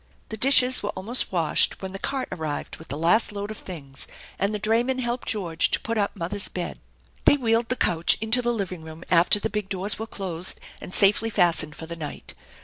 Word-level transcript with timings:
The 0.29 0.35
dishes 0.37 0.81
were 0.81 0.89
almost 0.95 1.31
washed 1.31 1.79
when 1.79 1.91
the 1.91 1.99
cart 1.99 2.27
arrived 2.31 2.77
with 2.77 2.87
the 2.87 2.97
last 2.97 3.31
load 3.31 3.51
of 3.51 3.57
things, 3.59 4.07
and 4.39 4.51
the 4.51 4.57
drayman 4.57 4.97
helped 4.97 5.27
George 5.27 5.69
to 5.69 5.79
put 5.79 5.95
up 5.95 6.15
mother's 6.15 6.47
bed. 6.47 6.79
They 7.25 7.37
wheeled 7.37 7.69
the 7.69 7.75
couch 7.75 8.17
into 8.19 8.41
the 8.41 8.51
living 8.51 8.81
room 8.81 9.03
after 9.11 9.39
the 9.39 9.47
big 9.51 9.69
doors 9.69 9.99
were 9.99 10.07
closed 10.07 10.59
and 10.81 10.91
safely 10.91 11.29
fastened 11.29 11.75
for 11.75 11.85
the 11.85 11.95
night. 11.95 12.33